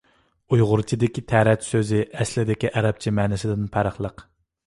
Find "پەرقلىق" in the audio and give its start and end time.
3.77-4.27